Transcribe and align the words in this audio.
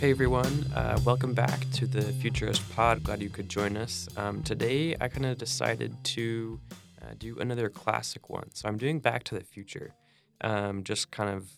Hey 0.00 0.12
everyone, 0.12 0.64
uh, 0.74 0.98
welcome 1.04 1.34
back 1.34 1.70
to 1.72 1.86
the 1.86 2.00
Futurist 2.00 2.66
Pod. 2.74 3.02
Glad 3.02 3.20
you 3.20 3.28
could 3.28 3.50
join 3.50 3.76
us. 3.76 4.08
Um, 4.16 4.42
today 4.42 4.96
I 4.98 5.08
kind 5.08 5.26
of 5.26 5.36
decided 5.36 5.94
to 6.04 6.58
uh, 7.02 7.12
do 7.18 7.38
another 7.38 7.68
classic 7.68 8.30
one. 8.30 8.48
So 8.54 8.66
I'm 8.66 8.78
doing 8.78 9.00
Back 9.00 9.24
to 9.24 9.34
the 9.34 9.44
Future. 9.44 9.92
Um, 10.40 10.84
just 10.84 11.10
kind 11.10 11.28
of 11.28 11.50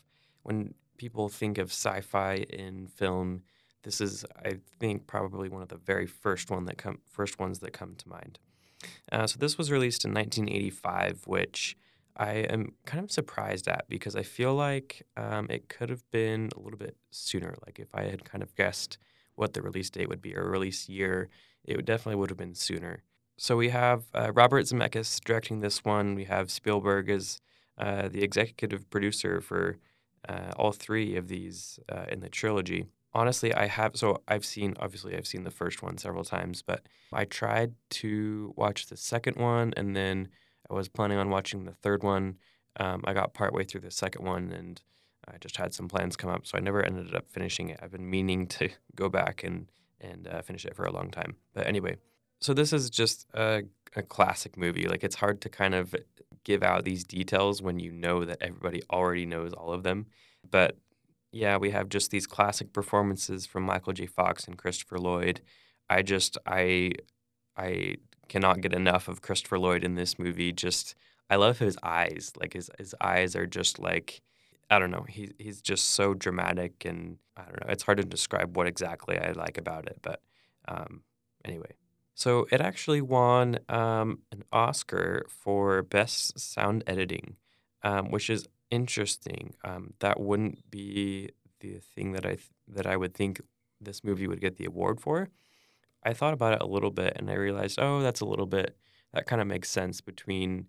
when 0.43 0.75
people 0.97 1.29
think 1.29 1.57
of 1.57 1.69
sci-fi 1.69 2.45
in 2.51 2.89
film, 2.89 3.45
this 3.85 4.01
is 4.01 4.25
I 4.45 4.59
think 4.81 5.07
probably 5.07 5.49
one 5.49 5.63
of 5.63 5.69
the 5.69 5.77
very 5.77 6.07
first 6.07 6.51
one 6.51 6.65
that 6.65 6.79
come 6.79 6.99
first 7.09 7.39
ones 7.39 7.61
that 7.61 7.73
come 7.73 7.95
to 7.95 8.09
mind. 8.09 8.41
Uh, 9.13 9.29
so 9.29 9.39
this 9.39 9.57
was 9.57 9.71
released 9.71 10.05
in 10.05 10.13
1985, 10.13 11.29
which 11.29 11.77
I 12.17 12.33
am 12.33 12.75
kind 12.85 13.03
of 13.03 13.11
surprised 13.11 13.69
at 13.69 13.89
because 13.89 14.17
I 14.17 14.23
feel 14.23 14.55
like 14.55 15.03
um, 15.17 15.47
it 15.49 15.69
could 15.69 15.89
have 15.91 16.09
been 16.11 16.51
a 16.57 16.61
little 16.61 16.79
bit 16.79 16.97
sooner. 17.11 17.57
Like 17.65 17.79
if 17.79 17.95
I 17.95 18.03
had 18.05 18.25
kind 18.25 18.43
of 18.43 18.55
guessed 18.55 18.99
what 19.35 19.55
the 19.55 19.63
release 19.63 19.91
date 19.91 20.09
would 20.09 20.21
be 20.21 20.37
or 20.37 20.49
release 20.49 20.89
year, 20.89 21.31
it 21.65 21.77
would 21.77 21.87
definitely 21.87 22.17
would 22.17 22.31
have 22.31 22.39
been 22.39 22.55
sooner. 22.55 23.03
So 23.37 23.57
we 23.57 23.71
have 23.71 24.05
uh, 24.15 24.33
Robert 24.33 24.67
Zemeckis 24.67 25.21
directing 25.25 25.61
this 25.61 25.85
one. 25.85 26.15
We 26.15 26.25
have 26.25 26.51
Spielberg 26.51 27.09
as 27.09 27.41
uh, 27.79 28.09
the 28.09 28.23
executive 28.23 28.89
producer 28.91 29.41
for 29.41 29.79
uh, 30.29 30.53
all 30.57 30.73
three 30.73 31.17
of 31.17 31.29
these 31.29 31.81
uh, 31.89 32.05
in 32.09 32.21
the 32.21 32.29
trilogy. 32.29 32.87
Honestly, 33.15 33.53
I 33.53 33.67
have 33.67 33.97
so 33.97 34.23
I've 34.29 34.45
seen 34.45 34.75
obviously 34.81 35.17
I've 35.17 35.27
seen 35.27 35.45
the 35.45 35.51
first 35.51 35.83
one 35.83 35.99
several 35.99 36.25
times, 36.25 36.63
but 36.63 36.83
I 37.13 37.25
tried 37.25 37.75
to 37.91 38.55
watch 38.57 38.87
the 38.87 38.97
second 38.97 39.37
one 39.37 39.75
and 39.77 39.97
then 39.97 40.29
I 40.71 40.75
was 40.75 40.89
planning 40.89 41.19
on 41.19 41.31
watching 41.31 41.65
the 41.65 41.73
third 41.73 42.03
one. 42.03 42.37
Um, 42.77 43.03
I 43.05 43.13
got 43.13 43.35
partway 43.35 43.65
through 43.65 43.83
the 43.83 43.91
second 43.91 44.25
one 44.25 44.53
and 44.53 44.81
I 45.29 45.39
just 45.39 45.57
had 45.57 45.73
some 45.73 45.89
plans 45.89 46.17
come 46.17 46.31
up, 46.31 46.47
so 46.47 46.59
I 46.59 46.61
never 46.61 46.83
ended 46.85 47.15
up 47.15 47.31
finishing 47.31 47.69
it. 47.69 47.79
I've 47.83 47.93
been 47.93 48.09
meaning 48.09 48.47
to 48.49 48.69
go 48.95 49.09
back 49.09 49.45
and 49.45 49.71
and 50.01 50.27
uh, 50.27 50.43
finish 50.43 50.65
it 50.65 50.75
for 50.75 50.85
a 50.85 50.93
long 50.93 51.13
time. 51.13 51.37
But 51.55 51.69
anyway, 51.69 51.97
so 52.41 52.53
this 52.53 52.73
is 52.73 52.91
just 52.91 53.27
a, 53.35 53.63
a 53.95 54.03
classic 54.03 54.57
movie. 54.57 54.89
Like 54.89 55.05
it's 55.05 55.15
hard 55.15 55.41
to 55.43 55.49
kind 55.49 55.75
of 55.77 55.95
give 56.43 56.65
out 56.65 56.85
these 56.85 57.05
details 57.05 57.63
when 57.63 57.79
you 57.79 57.93
know 57.93 58.25
that 58.25 58.39
everybody 58.41 58.83
already 58.91 59.27
knows 59.27 59.53
all 59.53 59.73
of 59.73 59.85
them. 59.85 60.07
But 60.51 60.77
yeah, 61.31 61.57
we 61.57 61.71
have 61.71 61.89
just 61.89 62.11
these 62.11 62.27
classic 62.27 62.73
performances 62.73 63.47
from 63.47 63.63
Michael 63.63 63.93
J. 63.93 64.07
Fox 64.07 64.47
and 64.49 64.59
Christopher 64.59 64.99
Lloyd. 64.99 65.41
I 65.89 66.03
just 66.03 66.37
I 66.47 66.93
I 67.57 67.97
cannot 68.33 68.63
get 68.63 68.73
enough 68.73 69.09
of 69.09 69.21
Christopher 69.21 69.59
Lloyd 69.59 69.85
in 69.85 69.95
this 69.95 70.19
movie. 70.19 70.53
Just 70.53 70.95
I 71.29 71.37
love 71.37 71.59
his 71.59 71.77
eyes. 71.83 72.33
Like 72.41 72.55
his 72.55 72.71
his 72.79 72.95
eyes 72.99 73.37
are 73.37 73.47
just 73.47 73.79
like 73.79 74.23
I 74.71 74.79
don't 74.79 74.91
know. 74.91 75.05
He's 75.07 75.33
he's 75.39 75.61
just 75.61 75.91
so 75.91 76.15
dramatic 76.15 76.87
and 76.87 77.19
I 77.37 77.43
don't 77.43 77.61
know. 77.61 77.71
It's 77.71 77.83
hard 77.83 77.99
to 77.99 78.05
describe 78.05 78.57
what 78.57 78.67
exactly 78.67 79.19
I 79.19 79.33
like 79.33 79.59
about 79.59 79.87
it, 79.87 79.99
but 80.01 80.21
um, 80.67 81.03
anyway. 81.45 81.75
So 82.15 82.47
it 82.51 82.61
actually 82.63 83.03
won 83.03 83.59
um, 83.69 84.21
an 84.33 84.45
Oscar 84.51 85.25
for 85.29 85.83
best 85.83 86.39
sound 86.39 86.85
editing, 86.87 87.37
um, 87.83 88.11
which 88.11 88.31
is 88.31 88.47
interesting. 88.71 89.55
Um, 89.63 89.93
that 90.01 90.21
wouldn't 90.21 90.71
be 90.71 91.31
the 91.61 91.81
thing 91.95 92.13
that 92.13 92.25
I 92.25 92.37
th- 92.37 92.51
that 92.69 92.87
I 92.87 92.97
would 92.97 93.13
think 93.13 93.43
this 93.79 94.03
movie 94.03 94.27
would 94.27 94.41
get 94.41 94.57
the 94.57 94.65
award 94.65 95.01
for. 95.03 95.29
I 96.05 96.13
thought 96.13 96.35
about 96.35 96.55
it 96.55 96.63
a 96.63 96.67
little 96.67 96.91
bit 96.91 97.15
and 97.17 97.31
I 97.31 97.35
realized, 97.35 97.79
oh, 97.81 98.01
that's 98.01 98.21
a 98.21 98.27
little 98.27 98.47
bit, 98.47 98.77
that 99.13 99.27
kind 99.27 99.41
of 99.41 99.47
makes 99.47 99.71
sense 99.71 100.01
between, 100.01 100.67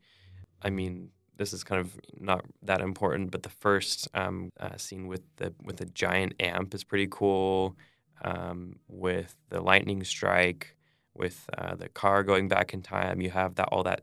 I 0.61 0.69
mean, 0.69 1.09
this 1.37 1.53
is 1.53 1.63
kind 1.63 1.81
of 1.81 1.99
not 2.19 2.45
that 2.61 2.81
important, 2.81 3.31
but 3.31 3.43
the 3.43 3.49
first 3.49 4.07
um, 4.13 4.51
uh, 4.59 4.77
scene 4.77 5.07
with 5.07 5.21
the 5.37 5.53
with 5.63 5.77
the 5.77 5.85
giant 5.85 6.33
amp 6.39 6.73
is 6.73 6.83
pretty 6.83 7.07
cool. 7.09 7.75
Um, 8.23 8.77
with 8.87 9.35
the 9.49 9.59
lightning 9.59 10.03
strike, 10.03 10.77
with 11.13 11.49
uh, 11.57 11.75
the 11.75 11.89
car 11.89 12.23
going 12.23 12.47
back 12.47 12.73
in 12.73 12.81
time, 12.81 13.19
you 13.19 13.31
have 13.31 13.55
that 13.55 13.67
all 13.71 13.83
that. 13.83 14.01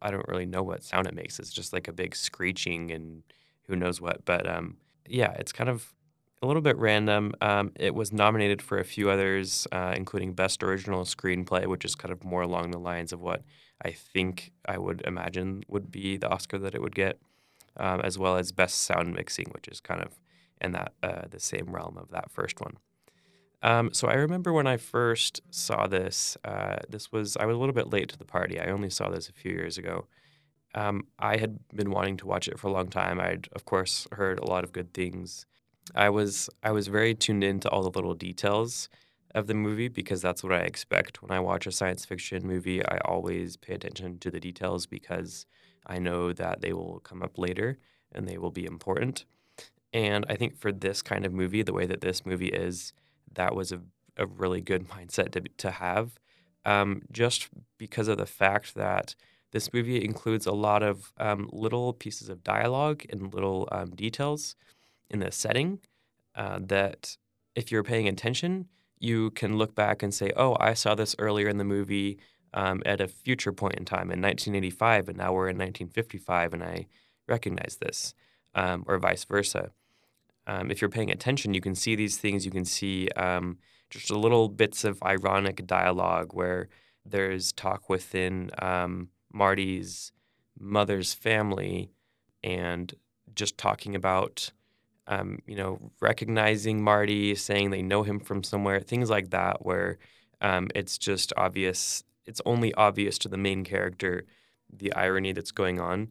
I 0.00 0.10
don't 0.10 0.26
really 0.28 0.46
know 0.46 0.62
what 0.62 0.84
sound 0.84 1.06
it 1.06 1.14
makes. 1.14 1.38
It's 1.38 1.52
just 1.52 1.72
like 1.72 1.88
a 1.88 1.92
big 1.92 2.14
screeching 2.14 2.92
and 2.92 3.24
who 3.64 3.76
knows 3.76 4.00
what. 4.00 4.24
But 4.24 4.48
um, 4.48 4.76
yeah, 5.06 5.32
it's 5.32 5.52
kind 5.52 5.68
of 5.68 5.92
a 6.42 6.46
little 6.46 6.62
bit 6.62 6.76
random. 6.76 7.34
Um, 7.40 7.72
it 7.76 7.94
was 7.94 8.12
nominated 8.12 8.62
for 8.62 8.78
a 8.78 8.84
few 8.84 9.10
others, 9.10 9.66
uh, 9.72 9.94
including 9.96 10.34
Best 10.34 10.62
Original 10.62 11.04
Screenplay, 11.04 11.66
which 11.66 11.84
is 11.84 11.94
kind 11.94 12.12
of 12.12 12.24
more 12.24 12.42
along 12.42 12.70
the 12.70 12.78
lines 12.78 13.12
of 13.12 13.20
what 13.20 13.42
I 13.84 13.90
think 13.90 14.52
I 14.66 14.78
would 14.78 15.02
imagine 15.06 15.64
would 15.68 15.90
be 15.90 16.16
the 16.16 16.28
Oscar 16.28 16.58
that 16.58 16.74
it 16.74 16.82
would 16.82 16.94
get, 16.94 17.18
um, 17.76 18.00
as 18.02 18.18
well 18.18 18.36
as 18.36 18.52
Best 18.52 18.82
Sound 18.82 19.14
Mixing, 19.14 19.46
which 19.52 19.68
is 19.68 19.80
kind 19.80 20.02
of 20.02 20.18
in 20.60 20.72
that 20.72 20.92
uh, 21.02 21.22
the 21.30 21.40
same 21.40 21.74
realm 21.74 21.96
of 21.96 22.10
that 22.10 22.30
first 22.30 22.60
one. 22.60 22.76
Um, 23.60 23.92
so 23.92 24.06
I 24.06 24.14
remember 24.14 24.52
when 24.52 24.68
I 24.68 24.76
first 24.76 25.40
saw 25.50 25.88
this. 25.88 26.36
Uh, 26.44 26.76
this 26.88 27.10
was 27.10 27.36
I 27.36 27.46
was 27.46 27.56
a 27.56 27.58
little 27.58 27.74
bit 27.74 27.92
late 27.92 28.08
to 28.10 28.18
the 28.18 28.24
party. 28.24 28.60
I 28.60 28.66
only 28.66 28.90
saw 28.90 29.08
this 29.08 29.28
a 29.28 29.32
few 29.32 29.50
years 29.50 29.78
ago. 29.78 30.06
Um, 30.74 31.06
I 31.18 31.38
had 31.38 31.58
been 31.74 31.90
wanting 31.90 32.16
to 32.18 32.26
watch 32.26 32.46
it 32.46 32.58
for 32.58 32.68
a 32.68 32.72
long 32.72 32.88
time. 32.88 33.18
I'd 33.20 33.48
of 33.52 33.64
course 33.64 34.06
heard 34.12 34.38
a 34.38 34.46
lot 34.46 34.62
of 34.62 34.72
good 34.72 34.92
things 34.94 35.46
I 35.94 36.10
was 36.10 36.50
I 36.62 36.72
was 36.72 36.88
very 36.88 37.14
tuned 37.14 37.44
into 37.44 37.68
all 37.68 37.82
the 37.82 37.90
little 37.90 38.14
details 38.14 38.88
of 39.34 39.46
the 39.46 39.54
movie 39.54 39.88
because 39.88 40.22
that's 40.22 40.42
what 40.42 40.52
I 40.52 40.60
expect 40.60 41.22
when 41.22 41.30
I 41.30 41.40
watch 41.40 41.66
a 41.66 41.72
science 41.72 42.04
fiction 42.04 42.46
movie. 42.46 42.84
I 42.84 42.98
always 43.04 43.56
pay 43.56 43.74
attention 43.74 44.18
to 44.20 44.30
the 44.30 44.40
details 44.40 44.86
because 44.86 45.46
I 45.86 45.98
know 45.98 46.32
that 46.32 46.60
they 46.60 46.72
will 46.72 47.00
come 47.00 47.22
up 47.22 47.38
later 47.38 47.78
and 48.12 48.26
they 48.26 48.38
will 48.38 48.50
be 48.50 48.64
important. 48.64 49.24
And 49.92 50.26
I 50.28 50.36
think 50.36 50.56
for 50.56 50.72
this 50.72 51.02
kind 51.02 51.24
of 51.24 51.32
movie, 51.32 51.62
the 51.62 51.72
way 51.72 51.86
that 51.86 52.00
this 52.00 52.26
movie 52.26 52.48
is, 52.48 52.92
that 53.34 53.54
was 53.54 53.72
a, 53.72 53.80
a 54.16 54.26
really 54.26 54.60
good 54.60 54.88
mindset 54.96 55.32
to, 55.32 55.42
to 55.58 55.70
have, 55.70 56.18
um, 56.64 57.02
just 57.10 57.48
because 57.78 58.08
of 58.08 58.18
the 58.18 58.26
fact 58.26 58.74
that 58.74 59.14
this 59.52 59.72
movie 59.72 60.04
includes 60.04 60.46
a 60.46 60.52
lot 60.52 60.82
of 60.82 61.12
um, 61.18 61.48
little 61.52 61.94
pieces 61.94 62.28
of 62.28 62.44
dialogue 62.44 63.04
and 63.08 63.32
little 63.32 63.66
um, 63.72 63.90
details 63.90 64.56
in 65.10 65.20
the 65.20 65.32
setting 65.32 65.80
uh, 66.34 66.58
that 66.62 67.16
if 67.54 67.72
you're 67.72 67.82
paying 67.82 68.08
attention, 68.08 68.68
you 68.98 69.30
can 69.30 69.56
look 69.56 69.74
back 69.74 70.02
and 70.02 70.12
say, 70.12 70.32
oh, 70.36 70.56
I 70.60 70.74
saw 70.74 70.94
this 70.94 71.14
earlier 71.18 71.48
in 71.48 71.58
the 71.58 71.64
movie 71.64 72.18
um, 72.54 72.82
at 72.86 73.00
a 73.00 73.08
future 73.08 73.52
point 73.52 73.74
in 73.76 73.84
time 73.84 74.10
in 74.10 74.20
1985, 74.20 75.08
and 75.08 75.18
now 75.18 75.32
we're 75.32 75.48
in 75.48 75.56
1955, 75.56 76.54
and 76.54 76.62
I 76.62 76.86
recognize 77.26 77.78
this, 77.80 78.14
um, 78.54 78.84
or 78.86 78.98
vice 78.98 79.24
versa. 79.24 79.70
Um, 80.46 80.70
if 80.70 80.80
you're 80.80 80.88
paying 80.88 81.10
attention, 81.10 81.54
you 81.54 81.60
can 81.60 81.74
see 81.74 81.94
these 81.94 82.16
things. 82.16 82.44
You 82.44 82.50
can 82.50 82.64
see 82.64 83.08
um, 83.10 83.58
just 83.90 84.10
little 84.10 84.48
bits 84.48 84.82
of 84.84 85.02
ironic 85.02 85.66
dialogue 85.66 86.32
where 86.32 86.68
there's 87.04 87.52
talk 87.52 87.88
within 87.88 88.50
um, 88.60 89.08
Marty's 89.32 90.12
mother's 90.58 91.14
family 91.14 91.90
and 92.42 92.94
just 93.34 93.58
talking 93.58 93.94
about 93.94 94.52
um, 95.08 95.38
you 95.46 95.56
know, 95.56 95.90
recognizing 96.00 96.82
Marty, 96.82 97.34
saying 97.34 97.70
they 97.70 97.82
know 97.82 98.02
him 98.02 98.20
from 98.20 98.44
somewhere, 98.44 98.80
things 98.80 99.10
like 99.10 99.30
that, 99.30 99.64
where 99.64 99.98
um, 100.40 100.68
it's 100.74 100.98
just 100.98 101.32
obvious. 101.36 102.04
It's 102.26 102.42
only 102.44 102.72
obvious 102.74 103.18
to 103.18 103.28
the 103.28 103.38
main 103.38 103.64
character 103.64 104.26
the 104.70 104.92
irony 104.92 105.32
that's 105.32 105.50
going 105.50 105.80
on, 105.80 106.08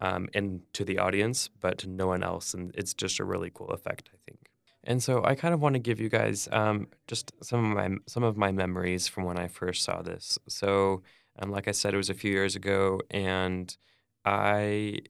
um, 0.00 0.28
and 0.34 0.62
to 0.72 0.82
the 0.82 0.98
audience, 0.98 1.50
but 1.60 1.76
to 1.78 1.88
no 1.88 2.06
one 2.06 2.22
else. 2.22 2.54
And 2.54 2.74
it's 2.74 2.94
just 2.94 3.20
a 3.20 3.24
really 3.24 3.50
cool 3.52 3.68
effect, 3.68 4.08
I 4.14 4.16
think. 4.24 4.48
And 4.82 5.02
so 5.02 5.22
I 5.24 5.34
kind 5.34 5.52
of 5.52 5.60
want 5.60 5.74
to 5.74 5.78
give 5.78 6.00
you 6.00 6.08
guys 6.08 6.48
um, 6.50 6.88
just 7.06 7.32
some 7.42 7.64
of 7.66 7.76
my 7.76 7.96
some 8.06 8.22
of 8.22 8.36
my 8.36 8.50
memories 8.50 9.06
from 9.06 9.24
when 9.24 9.38
I 9.38 9.48
first 9.48 9.84
saw 9.84 10.00
this. 10.00 10.38
So, 10.48 11.02
um, 11.38 11.50
like 11.50 11.68
I 11.68 11.72
said, 11.72 11.92
it 11.92 11.98
was 11.98 12.10
a 12.10 12.14
few 12.14 12.30
years 12.30 12.56
ago, 12.56 13.00
and 13.10 13.76
I 14.24 15.00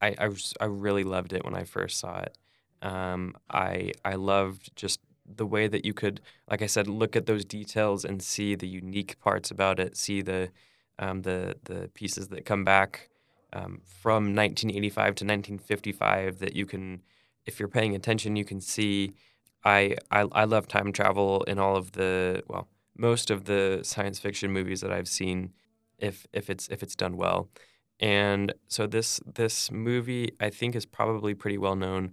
I, 0.00 0.16
I, 0.18 0.28
was, 0.28 0.52
I 0.60 0.64
really 0.64 1.04
loved 1.04 1.32
it 1.32 1.44
when 1.44 1.54
I 1.54 1.62
first 1.62 1.98
saw 1.98 2.18
it. 2.20 2.36
Um, 2.82 3.36
I 3.50 3.92
I 4.04 4.14
loved 4.16 4.74
just 4.76 5.00
the 5.24 5.46
way 5.46 5.68
that 5.68 5.84
you 5.84 5.94
could, 5.94 6.20
like 6.50 6.62
I 6.62 6.66
said, 6.66 6.88
look 6.88 7.16
at 7.16 7.26
those 7.26 7.44
details 7.44 8.04
and 8.04 8.22
see 8.22 8.54
the 8.54 8.66
unique 8.68 9.18
parts 9.20 9.50
about 9.50 9.78
it, 9.78 9.96
see 9.96 10.20
the 10.22 10.50
um, 10.98 11.22
the 11.22 11.56
the 11.64 11.90
pieces 11.94 12.28
that 12.28 12.44
come 12.44 12.64
back 12.64 13.08
um, 13.52 13.80
from 13.84 14.34
1985 14.34 15.04
to 15.04 15.08
1955 15.24 16.38
that 16.40 16.54
you 16.54 16.66
can, 16.66 17.02
if 17.46 17.58
you're 17.58 17.68
paying 17.68 17.94
attention, 17.94 18.36
you 18.36 18.44
can 18.44 18.60
see. 18.60 19.14
I, 19.64 19.96
I 20.10 20.26
I 20.32 20.44
love 20.44 20.66
time 20.66 20.92
travel 20.92 21.44
in 21.44 21.58
all 21.60 21.76
of 21.76 21.92
the 21.92 22.42
well 22.48 22.68
most 22.96 23.30
of 23.30 23.44
the 23.44 23.80
science 23.84 24.18
fiction 24.18 24.52
movies 24.52 24.80
that 24.80 24.90
I've 24.92 25.08
seen, 25.08 25.52
if 25.98 26.26
if 26.32 26.50
it's 26.50 26.68
if 26.68 26.82
it's 26.82 26.96
done 26.96 27.16
well, 27.16 27.48
and 28.00 28.52
so 28.66 28.86
this 28.88 29.20
this 29.24 29.70
movie 29.70 30.32
I 30.40 30.50
think 30.50 30.74
is 30.74 30.84
probably 30.84 31.34
pretty 31.34 31.58
well 31.58 31.76
known 31.76 32.12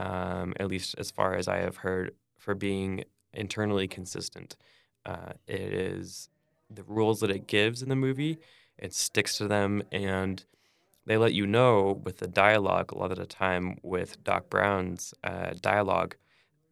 um, 0.00 0.54
at 0.58 0.68
least 0.68 0.94
as 0.98 1.10
far 1.10 1.34
as 1.34 1.46
I 1.46 1.58
have 1.58 1.78
heard, 1.78 2.12
for 2.38 2.54
being 2.54 3.04
internally 3.34 3.86
consistent. 3.86 4.56
Uh, 5.04 5.32
it 5.46 5.60
is 5.74 6.30
the 6.70 6.84
rules 6.84 7.20
that 7.20 7.30
it 7.30 7.46
gives 7.46 7.82
in 7.82 7.88
the 7.90 7.96
movie, 7.96 8.38
it 8.78 8.94
sticks 8.94 9.36
to 9.36 9.46
them, 9.46 9.82
and 9.92 10.44
they 11.04 11.18
let 11.18 11.34
you 11.34 11.46
know 11.46 12.00
with 12.04 12.18
the 12.18 12.28
dialogue 12.28 12.92
a 12.92 12.98
lot 12.98 13.10
of 13.10 13.18
the 13.18 13.26
time 13.26 13.76
with 13.82 14.22
Doc 14.24 14.48
Brown's 14.48 15.12
uh, 15.22 15.50
dialogue. 15.60 16.16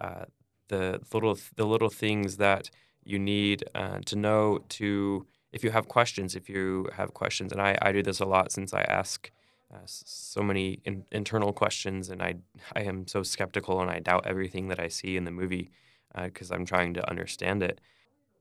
Uh, 0.00 0.24
the 0.68 1.00
little 1.12 1.38
the 1.56 1.66
little 1.66 1.90
things 1.90 2.36
that 2.36 2.70
you 3.04 3.18
need 3.18 3.64
uh, 3.74 3.98
to 4.06 4.16
know 4.16 4.58
to 4.68 5.26
if 5.52 5.64
you 5.64 5.70
have 5.70 5.88
questions 5.88 6.36
if 6.36 6.48
you 6.48 6.86
have 6.94 7.14
questions 7.14 7.52
and 7.52 7.60
I, 7.60 7.76
I 7.80 7.90
do 7.90 8.02
this 8.02 8.20
a 8.20 8.26
lot 8.26 8.52
since 8.52 8.74
I 8.74 8.82
ask 8.82 9.30
uh, 9.72 9.78
so 9.84 10.42
many 10.42 10.80
in, 10.84 11.04
internal 11.12 11.52
questions 11.52 12.08
and 12.08 12.22
I 12.22 12.36
I 12.74 12.82
am 12.82 13.06
so 13.06 13.22
skeptical 13.22 13.80
and 13.80 13.90
I 13.90 13.98
doubt 13.98 14.26
everything 14.26 14.68
that 14.68 14.80
I 14.80 14.88
see 14.88 15.16
in 15.16 15.24
the 15.24 15.30
movie 15.30 15.70
because 16.14 16.50
uh, 16.50 16.54
I'm 16.54 16.64
trying 16.64 16.94
to 16.94 17.08
understand 17.08 17.62
it. 17.62 17.80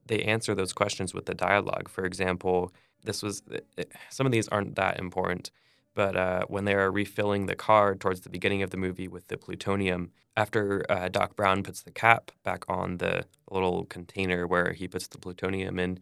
They 0.06 0.22
answer 0.22 0.54
those 0.54 0.72
questions 0.72 1.12
with 1.12 1.26
the 1.26 1.34
dialogue. 1.34 1.88
For 1.88 2.04
example, 2.04 2.72
this 3.04 3.22
was 3.22 3.42
it, 3.76 3.92
some 4.10 4.26
of 4.26 4.32
these 4.32 4.48
aren't 4.48 4.76
that 4.76 4.98
important, 4.98 5.50
but 5.94 6.16
uh, 6.16 6.44
when 6.48 6.64
they 6.64 6.74
are 6.74 6.90
refilling 6.90 7.46
the 7.46 7.56
car 7.56 7.94
towards 7.94 8.22
the 8.22 8.30
beginning 8.30 8.62
of 8.62 8.70
the 8.70 8.76
movie 8.76 9.08
with 9.08 9.28
the 9.28 9.36
plutonium, 9.36 10.10
after 10.36 10.84
uh, 10.88 11.08
Doc 11.08 11.36
Brown 11.36 11.62
puts 11.62 11.82
the 11.82 11.90
cap 11.90 12.30
back 12.44 12.64
on 12.68 12.98
the 12.98 13.26
little 13.50 13.84
container 13.84 14.46
where 14.46 14.72
he 14.72 14.88
puts 14.88 15.08
the 15.08 15.18
plutonium 15.18 15.78
in, 15.78 15.98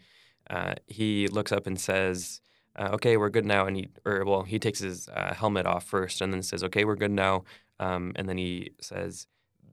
uh, 0.50 0.74
he 0.86 1.26
looks 1.28 1.50
up 1.50 1.66
and 1.66 1.80
says, 1.80 2.40
uh, 2.76 2.90
"Okay, 2.92 3.16
we're 3.16 3.30
good 3.30 3.46
now." 3.46 3.66
And 3.66 3.76
he, 3.76 3.88
or 4.04 4.24
well, 4.24 4.42
he 4.42 4.58
takes 4.58 4.80
his 4.80 5.08
uh, 5.08 5.34
helmet 5.34 5.66
off 5.66 5.84
first, 5.84 6.20
and 6.20 6.32
then 6.32 6.42
says, 6.42 6.64
"Okay, 6.64 6.84
we're 6.84 6.96
good 6.96 7.10
now." 7.10 7.44
Um, 7.80 8.12
and 8.16 8.28
then 8.28 8.38
he 8.38 8.72
says, 8.80 9.26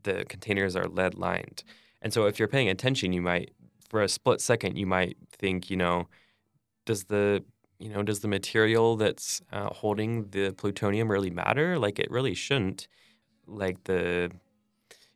"The 0.03 0.25
containers 0.27 0.75
are 0.75 0.87
lead 0.87 1.15
lined." 1.15 1.63
And 2.01 2.13
so, 2.13 2.25
if 2.25 2.39
you're 2.39 2.47
paying 2.47 2.69
attention, 2.69 3.13
you 3.13 3.21
might, 3.21 3.51
for 3.89 4.01
a 4.01 4.09
split 4.09 4.41
second, 4.41 4.77
you 4.77 4.85
might 4.85 5.17
think, 5.31 5.69
you 5.69 5.77
know, 5.77 6.07
does 6.85 7.05
the 7.05 7.43
you 7.79 7.89
know, 7.89 8.03
does 8.03 8.21
the 8.21 8.27
material 8.29 8.95
that's 8.95 9.41
uh, 9.51 9.67
holding 9.73 10.29
the 10.29 10.51
plutonium 10.53 11.11
really 11.11 11.29
matter? 11.29 11.77
Like, 11.77 11.99
it 11.99 12.09
really 12.09 12.33
shouldn't. 12.33 12.87
Like 13.45 13.83
the 13.83 14.31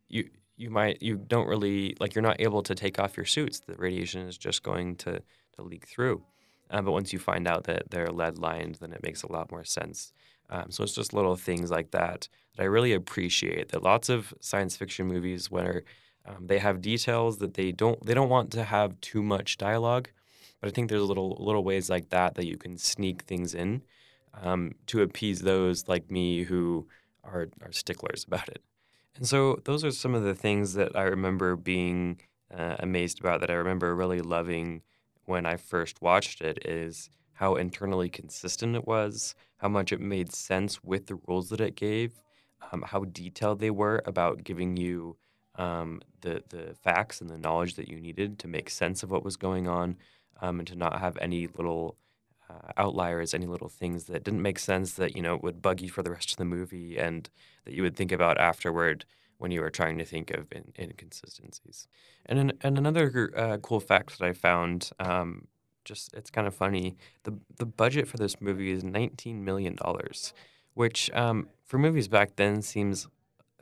you 0.09 0.29
you 0.57 0.69
might 0.69 1.01
you 1.01 1.15
don't 1.15 1.47
really 1.47 1.95
like 1.99 2.15
you're 2.15 2.21
not 2.21 2.41
able 2.41 2.61
to 2.63 2.75
take 2.75 2.99
off 2.99 3.15
your 3.15 3.25
suits. 3.25 3.59
The 3.61 3.75
radiation 3.75 4.27
is 4.27 4.37
just 4.37 4.63
going 4.63 4.95
to 4.97 5.21
to 5.55 5.61
leak 5.61 5.87
through. 5.87 6.23
Uh, 6.69 6.81
but 6.81 6.91
once 6.91 7.13
you 7.13 7.19
find 7.19 7.47
out 7.47 7.63
that 7.65 7.89
they're 7.89 8.11
lead 8.11 8.37
lined, 8.37 8.75
then 8.75 8.91
it 8.91 9.03
makes 9.03 9.23
a 9.23 9.31
lot 9.31 9.51
more 9.51 9.63
sense. 9.63 10.11
Um, 10.49 10.71
so 10.71 10.83
it's 10.83 10.93
just 10.93 11.13
little 11.13 11.35
things 11.35 11.71
like 11.71 11.91
that 11.91 12.27
that 12.55 12.63
I 12.63 12.65
really 12.65 12.93
appreciate. 12.93 13.69
That 13.69 13.83
lots 13.83 14.09
of 14.09 14.33
science 14.39 14.75
fiction 14.75 15.07
movies, 15.07 15.51
where 15.51 15.83
um, 16.25 16.47
they 16.47 16.59
have 16.59 16.81
details 16.81 17.37
that 17.39 17.53
they 17.53 17.71
don't 17.71 18.03
they 18.05 18.13
don't 18.13 18.29
want 18.29 18.51
to 18.51 18.63
have 18.63 18.99
too 19.01 19.23
much 19.23 19.57
dialogue, 19.57 20.09
but 20.59 20.67
I 20.67 20.71
think 20.71 20.89
there's 20.89 21.03
little 21.03 21.37
little 21.39 21.63
ways 21.63 21.89
like 21.89 22.09
that 22.09 22.35
that 22.35 22.45
you 22.45 22.57
can 22.57 22.77
sneak 22.77 23.23
things 23.23 23.53
in 23.53 23.83
um, 24.41 24.73
to 24.87 25.01
appease 25.01 25.41
those 25.41 25.87
like 25.87 26.09
me 26.11 26.43
who 26.43 26.87
are 27.23 27.47
are 27.61 27.71
sticklers 27.71 28.23
about 28.25 28.49
it. 28.49 28.61
And 29.15 29.27
so 29.27 29.59
those 29.65 29.83
are 29.83 29.91
some 29.91 30.13
of 30.13 30.23
the 30.23 30.35
things 30.35 30.73
that 30.73 30.95
I 30.95 31.03
remember 31.03 31.55
being 31.55 32.19
uh, 32.55 32.75
amazed 32.79 33.19
about. 33.19 33.41
That 33.41 33.49
I 33.49 33.55
remember 33.55 33.95
really 33.95 34.21
loving 34.21 34.81
when 35.27 35.45
I 35.45 35.57
first 35.57 36.01
watched 36.01 36.41
it 36.41 36.65
is 36.65 37.09
how 37.33 37.55
internally 37.55 38.09
consistent 38.09 38.75
it 38.75 38.87
was, 38.87 39.35
how 39.57 39.67
much 39.67 39.91
it 39.91 40.01
made 40.01 40.33
sense 40.33 40.83
with 40.83 41.07
the 41.07 41.19
rules 41.27 41.49
that 41.49 41.61
it 41.61 41.75
gave, 41.75 42.13
um, 42.71 42.83
how 42.87 43.05
detailed 43.05 43.59
they 43.59 43.69
were 43.69 44.01
about 44.05 44.43
giving 44.43 44.77
you 44.77 45.17
um, 45.55 46.01
the 46.21 46.43
the 46.49 46.75
facts 46.83 47.21
and 47.21 47.29
the 47.29 47.37
knowledge 47.37 47.75
that 47.75 47.87
you 47.89 47.99
needed 47.99 48.39
to 48.39 48.47
make 48.47 48.69
sense 48.69 49.03
of 49.03 49.11
what 49.11 49.23
was 49.23 49.37
going 49.37 49.67
on 49.67 49.97
um, 50.41 50.59
and 50.59 50.67
to 50.67 50.75
not 50.75 50.99
have 50.99 51.17
any 51.19 51.47
little 51.47 51.97
uh, 52.49 52.71
outliers, 52.77 53.33
any 53.33 53.45
little 53.47 53.69
things 53.69 54.05
that 54.05 54.23
didn't 54.23 54.41
make 54.41 54.59
sense 54.59 54.93
that 54.93 55.15
you 55.15 55.21
know 55.21 55.37
would 55.43 55.61
bug 55.61 55.81
you 55.81 55.89
for 55.89 56.03
the 56.03 56.11
rest 56.11 56.31
of 56.31 56.37
the 56.37 56.45
movie, 56.45 56.97
and 56.97 57.29
that 57.65 57.73
you 57.73 57.83
would 57.83 57.95
think 57.95 58.11
about 58.11 58.39
afterward 58.39 59.05
when 59.37 59.51
you 59.51 59.61
were 59.61 59.69
trying 59.69 59.97
to 59.97 60.05
think 60.05 60.31
of 60.31 60.51
in, 60.51 60.73
inconsistencies. 60.79 61.87
And 62.25 62.39
an, 62.39 62.51
and 62.61 62.77
another 62.77 63.31
uh, 63.35 63.57
cool 63.57 63.79
fact 63.79 64.17
that 64.17 64.25
I 64.25 64.33
found, 64.33 64.89
um, 64.99 65.47
just 65.85 66.13
it's 66.13 66.29
kind 66.29 66.47
of 66.47 66.55
funny. 66.55 66.97
The 67.23 67.33
the 67.57 67.65
budget 67.65 68.07
for 68.07 68.17
this 68.17 68.41
movie 68.41 68.71
is 68.71 68.83
nineteen 68.83 69.45
million 69.45 69.75
dollars, 69.75 70.33
which 70.73 71.11
um, 71.13 71.49
for 71.63 71.77
movies 71.77 72.07
back 72.07 72.35
then 72.35 72.61
seems 72.61 73.07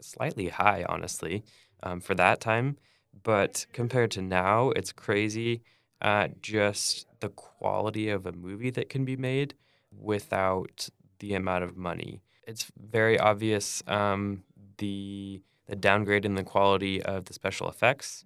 slightly 0.02 0.50
high, 0.50 0.86
honestly, 0.88 1.44
um, 1.84 2.00
for 2.02 2.16
that 2.16 2.40
time. 2.40 2.78
But 3.24 3.66
compared 3.74 4.12
to 4.12 4.22
now, 4.22 4.72
it's 4.72 4.92
crazy 4.92 5.62
at 6.02 6.42
just 6.42 7.08
the 7.20 7.30
quality 7.30 8.10
of 8.10 8.26
a 8.26 8.32
movie 8.32 8.70
that 8.72 8.90
can 8.90 9.06
be 9.06 9.16
made 9.16 9.54
without 9.98 10.90
the 11.20 11.34
amount 11.34 11.64
of 11.64 11.78
money. 11.78 12.22
It's 12.48 12.72
very 12.78 13.18
obvious 13.18 13.82
um, 13.88 14.44
the 14.78 15.42
the 15.68 15.76
downgrade 15.76 16.26
in 16.26 16.36
the 16.36 16.44
quality 16.44 17.02
of 17.02 17.26
the 17.26 17.34
special 17.34 17.70
effects. 17.70 18.26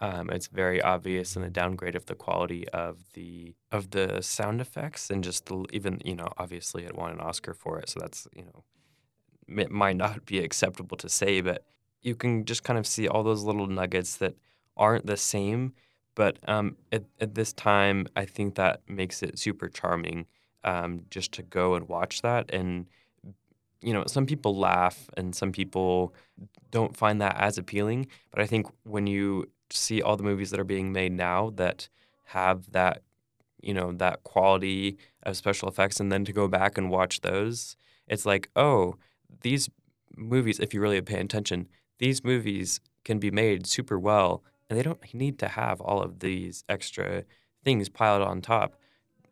Um, 0.00 0.30
it's 0.30 0.46
very 0.46 0.80
obvious 0.80 1.34
in 1.34 1.42
the 1.42 1.50
downgrade 1.50 1.96
of 1.96 2.06
the 2.06 2.14
quality 2.14 2.68
of 2.68 2.98
the 3.14 3.54
of 3.72 3.90
the 3.90 4.22
sound 4.22 4.60
effects 4.60 5.10
and 5.10 5.24
just 5.24 5.46
the, 5.46 5.64
even 5.72 6.00
you 6.04 6.14
know 6.14 6.28
obviously 6.38 6.84
it 6.84 6.94
won 6.94 7.10
an 7.10 7.20
Oscar 7.20 7.52
for 7.52 7.78
it, 7.80 7.88
so 7.88 8.00
that's 8.00 8.28
you 8.34 8.44
know 8.44 8.64
it 9.62 9.70
might 9.70 9.96
not 9.96 10.24
be 10.24 10.38
acceptable 10.38 10.96
to 10.98 11.08
say, 11.08 11.40
but 11.40 11.64
you 12.02 12.14
can 12.14 12.44
just 12.44 12.62
kind 12.62 12.78
of 12.78 12.86
see 12.86 13.08
all 13.08 13.24
those 13.24 13.42
little 13.42 13.66
nuggets 13.66 14.16
that 14.16 14.34
aren't 14.76 15.06
the 15.06 15.16
same 15.16 15.72
but 16.18 16.40
um, 16.48 16.76
at, 16.90 17.04
at 17.20 17.36
this 17.36 17.52
time, 17.52 18.08
I 18.16 18.24
think 18.24 18.56
that 18.56 18.80
makes 18.88 19.22
it 19.22 19.38
super 19.38 19.68
charming 19.68 20.26
um, 20.64 21.02
just 21.10 21.30
to 21.34 21.44
go 21.44 21.76
and 21.76 21.88
watch 21.88 22.22
that. 22.22 22.52
And, 22.52 22.86
you 23.80 23.92
know, 23.92 24.04
some 24.06 24.26
people 24.26 24.56
laugh 24.56 25.08
and 25.16 25.34
some 25.34 25.52
people 25.52 26.14
don't 26.70 26.96
find 26.96 27.20
that 27.20 27.36
as 27.38 27.58
appealing. 27.58 28.06
But 28.30 28.40
I 28.40 28.46
think 28.46 28.66
when 28.84 29.06
you 29.06 29.50
see 29.70 30.02
all 30.02 30.16
the 30.16 30.22
movies 30.22 30.50
that 30.50 30.60
are 30.60 30.64
being 30.64 30.92
made 30.92 31.12
now 31.12 31.50
that 31.56 31.88
have 32.24 32.72
that, 32.72 33.02
you 33.60 33.74
know, 33.74 33.92
that 33.92 34.22
quality 34.24 34.98
of 35.22 35.36
special 35.36 35.68
effects, 35.68 36.00
and 36.00 36.10
then 36.10 36.24
to 36.24 36.32
go 36.32 36.48
back 36.48 36.76
and 36.76 36.90
watch 36.90 37.20
those, 37.20 37.76
it's 38.06 38.26
like, 38.26 38.50
oh, 38.56 38.96
these 39.42 39.68
movies, 40.16 40.58
if 40.58 40.74
you 40.74 40.80
really 40.80 41.00
pay 41.00 41.20
attention, 41.20 41.68
these 41.98 42.24
movies 42.24 42.80
can 43.04 43.18
be 43.18 43.30
made 43.30 43.66
super 43.66 43.98
well 43.98 44.42
and 44.68 44.78
they 44.78 44.82
don't 44.82 45.14
need 45.14 45.38
to 45.38 45.48
have 45.48 45.80
all 45.80 46.02
of 46.02 46.20
these 46.20 46.64
extra 46.68 47.24
things 47.64 47.88
piled 47.88 48.22
on 48.22 48.40
top 48.40 48.74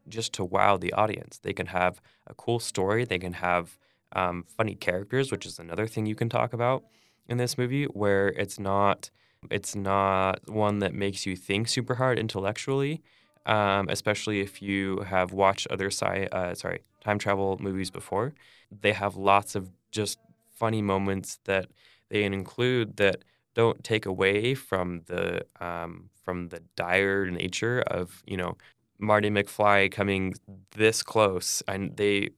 just 0.09 0.33
to 0.35 0.45
wow 0.45 0.77
the 0.77 0.93
audience. 0.93 1.39
They 1.39 1.53
can 1.53 1.67
have 1.67 2.01
a 2.27 2.35
cool 2.35 2.59
story. 2.59 3.05
They 3.05 3.19
can 3.19 3.35
have 3.35 3.79
um, 4.15 4.45
funny 4.57 4.75
characters, 4.75 5.31
which 5.31 5.47
is 5.47 5.59
another 5.59 5.87
thing 5.87 6.07
you 6.07 6.15
can 6.15 6.29
talk 6.29 6.53
about 6.53 6.85
in 7.29 7.39
this 7.39 7.59
movie, 7.59 7.85
where 7.85 8.29
it's 8.29 8.59
not 8.59 9.11
it's 9.51 9.75
not 9.77 10.49
one 10.51 10.81
that 10.81 10.95
makes 10.95 11.27
you 11.27 11.37
think 11.37 11.69
super 11.69 11.95
hard 11.97 12.19
intellectually, 12.19 13.03
um, 13.47 13.89
especially 13.89 14.41
if 14.41 14.61
you 14.63 15.01
have 15.01 15.33
watched 15.33 15.67
other 15.69 15.89
sci 15.89 16.29
uh, 16.33 16.55
sorry 16.55 16.83
time 17.03 17.19
travel 17.19 17.57
movies 17.61 17.91
before. 17.91 18.35
They 18.81 18.93
have 18.93 19.17
lots 19.17 19.55
of 19.55 19.71
just 19.91 20.19
funny 20.55 20.83
moments 20.83 21.39
that 21.45 21.67
they 22.09 22.25
include 22.25 22.97
that 22.97 23.25
don't 23.55 23.83
take 23.85 24.07
away 24.07 24.55
from 24.55 25.03
the 25.07 25.45
um, 25.61 26.11
from 26.25 26.49
the 26.49 26.63
dire 26.77 27.31
nature 27.31 27.83
of 27.87 28.23
you 28.27 28.37
know 28.37 28.57
Marty 28.99 29.31
McFly 29.31 29.91
coming 29.91 30.35
this 30.73 31.03
close, 31.03 31.63
and 31.69 31.97
they 31.97 32.31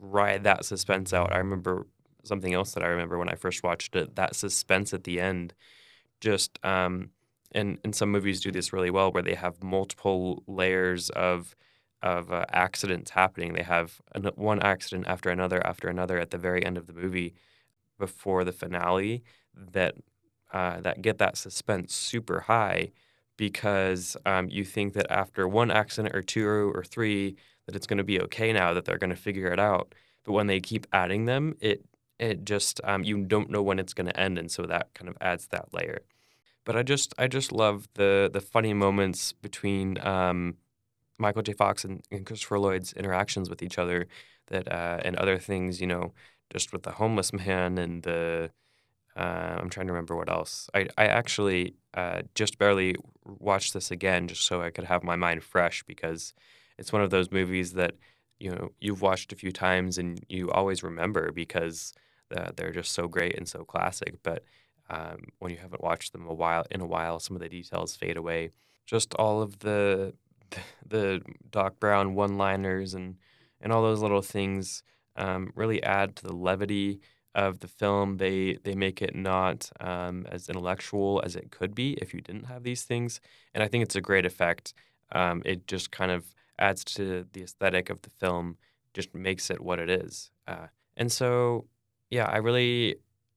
ride 0.00 0.44
that 0.44 0.64
suspense 0.64 1.12
out. 1.12 1.32
I 1.32 1.38
remember 1.38 1.86
something 2.24 2.54
else 2.54 2.72
that 2.72 2.82
I 2.82 2.88
remember 2.88 3.18
when 3.18 3.28
I 3.28 3.34
first 3.34 3.62
watched 3.62 3.96
it. 3.96 4.16
That 4.16 4.36
suspense 4.36 4.92
at 4.92 5.04
the 5.04 5.20
end, 5.20 5.54
just 6.20 6.58
um, 6.64 7.10
and 7.52 7.78
and 7.84 7.94
some 7.94 8.10
movies 8.10 8.40
do 8.40 8.50
this 8.50 8.72
really 8.72 8.90
well, 8.90 9.12
where 9.12 9.22
they 9.22 9.34
have 9.34 9.62
multiple 9.62 10.42
layers 10.46 11.10
of 11.10 11.54
of 12.02 12.30
uh, 12.32 12.44
accidents 12.50 13.12
happening. 13.12 13.54
They 13.54 13.62
have 13.62 14.00
an, 14.14 14.30
one 14.34 14.60
accident 14.60 15.06
after 15.06 15.30
another 15.30 15.64
after 15.66 15.88
another 15.88 16.18
at 16.18 16.30
the 16.30 16.38
very 16.38 16.64
end 16.64 16.76
of 16.76 16.86
the 16.86 16.92
movie 16.92 17.34
before 17.98 18.44
the 18.44 18.52
finale 18.52 19.22
that 19.54 19.94
uh, 20.52 20.80
that 20.80 21.02
get 21.02 21.18
that 21.18 21.36
suspense 21.36 21.94
super 21.94 22.40
high 22.40 22.90
because 23.36 24.16
um, 24.24 24.48
you 24.48 24.64
think 24.64 24.92
that 24.94 25.10
after 25.10 25.48
one 25.48 25.70
accident 25.70 26.14
or 26.14 26.22
two 26.22 26.46
or 26.46 26.84
three 26.84 27.36
that 27.66 27.76
it's 27.76 27.86
going 27.86 27.98
to 27.98 28.04
be 28.04 28.20
okay 28.20 28.52
now 28.52 28.72
that 28.74 28.84
they're 28.84 28.98
going 28.98 29.10
to 29.10 29.16
figure 29.16 29.48
it 29.48 29.60
out. 29.60 29.94
But 30.24 30.32
when 30.32 30.46
they 30.46 30.60
keep 30.60 30.86
adding 30.92 31.26
them 31.26 31.56
it 31.60 31.84
it 32.18 32.44
just 32.44 32.80
um, 32.84 33.02
you 33.02 33.24
don't 33.24 33.50
know 33.50 33.62
when 33.62 33.78
it's 33.78 33.92
going 33.92 34.06
to 34.06 34.18
end 34.18 34.38
and 34.38 34.50
so 34.50 34.62
that 34.66 34.94
kind 34.94 35.08
of 35.08 35.16
adds 35.20 35.48
that 35.48 35.72
layer. 35.72 36.02
But 36.64 36.76
i 36.76 36.82
just 36.82 37.14
i 37.18 37.26
just 37.26 37.52
love 37.52 37.88
the 37.94 38.30
the 38.32 38.40
funny 38.40 38.72
moments 38.72 39.32
between 39.32 39.98
um, 40.06 40.56
michael 41.18 41.42
j. 41.42 41.52
Fox 41.52 41.84
and, 41.84 42.02
and, 42.10 42.24
christopher 42.24 42.58
lloyd's 42.58 42.92
interactions 42.94 43.50
with 43.50 43.62
each 43.62 43.78
other 43.78 44.06
that 44.46 44.70
uh, 44.72 45.00
and 45.04 45.16
other 45.16 45.38
things 45.38 45.80
you 45.80 45.86
know 45.86 46.12
just 46.50 46.72
with 46.72 46.82
the 46.82 46.92
homeless 46.92 47.32
man 47.32 47.78
and 47.78 48.02
the 48.04 48.50
uh, 49.16 49.58
I'm 49.60 49.70
trying 49.70 49.86
to 49.86 49.92
remember 49.92 50.16
what 50.16 50.28
else. 50.30 50.68
I, 50.74 50.88
I 50.98 51.06
actually 51.06 51.74
uh, 51.94 52.22
just 52.34 52.58
barely 52.58 52.96
watched 53.24 53.72
this 53.72 53.90
again 53.90 54.26
just 54.28 54.42
so 54.42 54.60
I 54.60 54.70
could 54.70 54.84
have 54.84 55.04
my 55.04 55.16
mind 55.16 55.44
fresh 55.44 55.84
because 55.84 56.34
it's 56.78 56.92
one 56.92 57.02
of 57.02 57.10
those 57.10 57.30
movies 57.30 57.72
that 57.74 57.94
you 58.38 58.50
know 58.50 58.70
you've 58.80 59.02
watched 59.02 59.32
a 59.32 59.36
few 59.36 59.52
times 59.52 59.98
and 59.98 60.24
you 60.28 60.50
always 60.50 60.82
remember 60.82 61.32
because 61.32 61.92
uh, 62.36 62.50
they're 62.56 62.72
just 62.72 62.92
so 62.92 63.08
great 63.08 63.36
and 63.36 63.48
so 63.48 63.64
classic. 63.64 64.16
But 64.22 64.42
Um, 64.90 65.28
when 65.38 65.50
you 65.50 65.56
haven't 65.58 65.82
watched 65.82 66.12
them 66.12 66.26
a 66.28 66.34
while 66.34 66.64
in 66.70 66.80
a 66.82 66.86
while, 66.86 67.18
some 67.18 67.36
of 67.36 67.40
the 67.42 67.48
details 67.48 67.96
fade 67.96 68.18
away. 68.18 68.50
Just 68.86 69.14
all 69.14 69.40
of 69.42 69.60
the 69.60 70.14
the 70.86 71.22
Doc 71.50 71.80
Brown 71.80 72.14
one-liners 72.14 72.94
and 72.94 73.16
and 73.60 73.72
all 73.72 73.82
those 73.82 74.02
little 74.02 74.22
things 74.22 74.82
um, 75.16 75.52
really 75.54 75.82
add 75.82 76.16
to 76.16 76.26
the 76.26 76.34
levity 76.34 77.00
of 77.34 77.60
the 77.60 77.68
film. 77.68 78.18
They 78.18 78.58
they 78.64 78.74
make 78.74 79.00
it 79.02 79.14
not 79.14 79.70
um, 79.80 80.26
as 80.30 80.48
intellectual 80.48 81.22
as 81.24 81.34
it 81.36 81.50
could 81.50 81.74
be 81.74 81.92
if 81.94 82.12
you 82.14 82.20
didn't 82.20 82.44
have 82.44 82.62
these 82.62 82.84
things, 82.84 83.20
and 83.54 83.62
I 83.62 83.68
think 83.68 83.82
it's 83.84 83.96
a 83.96 84.00
great 84.00 84.26
effect. 84.26 84.74
Um, 85.12 85.42
it 85.44 85.66
just 85.66 85.90
kind 85.90 86.10
of 86.10 86.34
adds 86.58 86.84
to 86.84 87.26
the 87.32 87.42
aesthetic 87.42 87.90
of 87.90 88.02
the 88.02 88.10
film, 88.10 88.56
just 88.92 89.14
makes 89.14 89.50
it 89.50 89.60
what 89.60 89.78
it 89.78 89.90
is. 89.90 90.30
Uh, 90.46 90.68
and 90.96 91.10
so, 91.10 91.66
yeah, 92.10 92.26
I 92.26 92.38
really, 92.38 92.96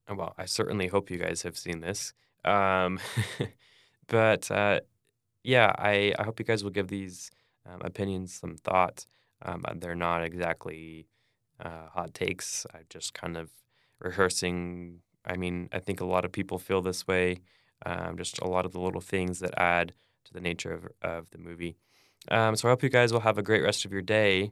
well, 0.10 0.34
I 0.38 0.46
certainly 0.46 0.88
hope 0.88 1.10
you 1.10 1.18
guys 1.18 1.42
have 1.42 1.58
seen 1.58 1.82
this. 1.82 2.14
Um, 2.46 3.00
but 4.08 4.50
uh, 4.52 4.82
yeah, 5.44 5.74
I, 5.78 6.14
I 6.18 6.24
hope 6.24 6.40
you 6.40 6.46
guys 6.46 6.64
will 6.64 6.72
give 6.72 6.88
these 6.88 7.32
um, 7.66 7.82
opinions 7.82 8.34
some 8.34 8.56
thought. 8.58 9.06
Um, 9.42 9.64
they're 9.76 9.96
not 9.96 10.24
exactly 10.24 11.08
uh, 11.60 11.88
hot 11.92 12.14
takes. 12.14 12.66
I 12.74 12.80
just 12.90 13.14
kind 13.14 13.38
of 13.38 13.50
rehearsing. 14.00 15.00
I 15.26 15.38
mean, 15.38 15.70
I 15.72 15.80
think 15.80 16.02
a 16.02 16.06
lot 16.06 16.26
of 16.26 16.32
people 16.32 16.58
feel 16.58 16.82
this 16.82 17.08
way. 17.08 17.42
Um, 17.86 18.18
just 18.18 18.40
a 18.40 18.48
lot 18.48 18.66
of 18.66 18.72
the 18.72 18.80
little 18.80 19.02
things 19.02 19.40
that 19.40 19.54
add 19.58 19.94
to 20.26 20.34
the 20.34 20.42
nature 20.42 20.74
of, 20.74 20.88
of 21.02 21.30
the 21.32 21.38
movie. 21.38 21.78
Um, 22.30 22.56
so 22.56 22.68
I 22.68 22.72
hope 22.72 22.84
you 22.84 22.90
guys 22.90 23.14
will 23.14 23.20
have 23.22 23.38
a 23.38 23.44
great 23.44 23.64
rest 23.64 23.86
of 23.86 23.92
your 23.92 24.02
day. 24.02 24.52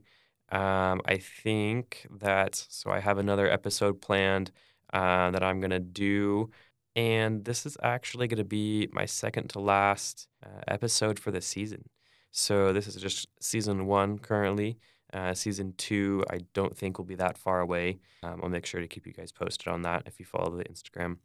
Um, 0.51 1.01
I 1.05 1.17
think 1.17 2.07
that, 2.19 2.55
so 2.69 2.91
I 2.91 2.99
have 2.99 3.17
another 3.17 3.49
episode 3.49 4.01
planned 4.01 4.51
uh, 4.93 5.31
that 5.31 5.43
I'm 5.43 5.59
going 5.59 5.71
to 5.71 5.79
do. 5.79 6.51
And 6.95 7.43
this 7.43 7.65
is 7.65 7.77
actually 7.83 8.27
going 8.27 8.37
to 8.37 8.45
be 8.45 8.87
my 8.91 9.05
second 9.05 9.49
to 9.49 9.59
last 9.59 10.27
uh, 10.45 10.61
episode 10.67 11.19
for 11.19 11.31
the 11.31 11.41
season. 11.41 11.89
So 12.31 12.71
this 12.73 12.87
is 12.87 12.95
just 12.95 13.27
season 13.41 13.85
one 13.85 14.19
currently. 14.19 14.77
Uh, 15.13 15.33
season 15.33 15.73
two, 15.77 16.23
I 16.29 16.39
don't 16.53 16.75
think 16.75 16.97
will 16.97 17.05
be 17.05 17.15
that 17.15 17.37
far 17.37 17.59
away. 17.59 17.99
Um, 18.23 18.41
I'll 18.43 18.49
make 18.49 18.65
sure 18.65 18.81
to 18.81 18.87
keep 18.87 19.07
you 19.07 19.13
guys 19.13 19.31
posted 19.31 19.67
on 19.67 19.83
that 19.83 20.03
if 20.05 20.19
you 20.19 20.25
follow 20.25 20.55
the 20.55 20.65
Instagram. 20.65 21.17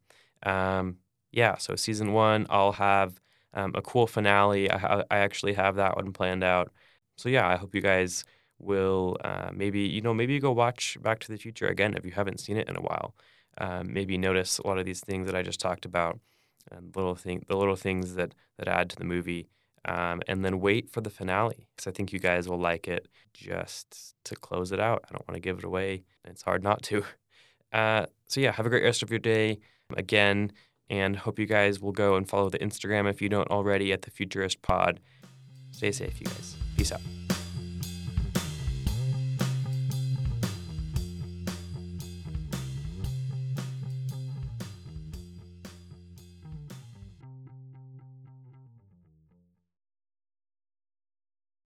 Um, 0.42 0.96
yeah, 1.32 1.56
so 1.56 1.76
season 1.76 2.12
one, 2.12 2.46
I'll 2.50 2.72
have 2.72 3.20
um, 3.54 3.72
a 3.74 3.82
cool 3.82 4.06
finale. 4.06 4.70
I, 4.70 5.04
I 5.10 5.18
actually 5.18 5.54
have 5.54 5.76
that 5.76 5.96
one 5.96 6.12
planned 6.12 6.44
out. 6.44 6.72
So 7.16 7.28
yeah, 7.28 7.46
I 7.48 7.56
hope 7.56 7.74
you 7.74 7.80
guys 7.80 8.24
will 8.58 9.16
uh, 9.24 9.50
maybe 9.52 9.80
you 9.80 10.00
know 10.02 10.14
maybe 10.14 10.38
go 10.38 10.52
watch 10.52 10.96
Back 11.02 11.18
to 11.20 11.32
the 11.32 11.38
Future 11.38 11.68
again 11.68 11.94
if 11.96 12.04
you 12.04 12.12
haven't 12.12 12.40
seen 12.40 12.56
it 12.56 12.68
in 12.68 12.76
a 12.76 12.80
while. 12.80 13.14
Um, 13.58 13.92
maybe 13.92 14.16
notice 14.18 14.58
a 14.58 14.66
lot 14.66 14.78
of 14.78 14.86
these 14.86 15.00
things 15.00 15.26
that 15.26 15.36
I 15.36 15.42
just 15.42 15.60
talked 15.60 15.84
about, 15.84 16.18
and 16.70 16.94
little 16.94 17.14
thing 17.14 17.44
the 17.48 17.56
little 17.56 17.76
things 17.76 18.14
that 18.14 18.34
that 18.58 18.68
add 18.68 18.90
to 18.90 18.96
the 18.96 19.04
movie. 19.04 19.48
Um, 19.86 20.20
and 20.28 20.44
then 20.44 20.60
wait 20.60 20.90
for 20.90 21.00
the 21.00 21.08
finale 21.08 21.66
because 21.74 21.86
I 21.86 21.92
think 21.92 22.12
you 22.12 22.18
guys 22.18 22.46
will 22.48 22.58
like 22.58 22.86
it. 22.86 23.08
Just 23.32 24.14
to 24.24 24.36
close 24.36 24.72
it 24.72 24.80
out, 24.80 25.04
I 25.08 25.12
don't 25.12 25.26
want 25.26 25.36
to 25.36 25.40
give 25.40 25.58
it 25.58 25.64
away. 25.64 26.04
It's 26.24 26.42
hard 26.42 26.62
not 26.62 26.82
to. 26.84 27.04
Uh, 27.72 28.04
so 28.26 28.40
yeah, 28.40 28.50
have 28.50 28.66
a 28.66 28.68
great 28.68 28.82
rest 28.82 29.00
of 29.00 29.10
your 29.10 29.20
day. 29.20 29.60
Again, 29.96 30.50
and 30.90 31.16
hope 31.16 31.38
you 31.38 31.46
guys 31.46 31.80
will 31.80 31.92
go 31.92 32.16
and 32.16 32.28
follow 32.28 32.50
the 32.50 32.58
Instagram 32.58 33.08
if 33.08 33.22
you 33.22 33.28
don't 33.28 33.48
already 33.50 33.92
at 33.92 34.02
the 34.02 34.10
Futurist 34.10 34.60
Pod. 34.60 35.00
Stay 35.70 35.92
safe, 35.92 36.20
you 36.20 36.26
guys. 36.26 36.56
Peace 36.76 36.92
out. 36.92 37.00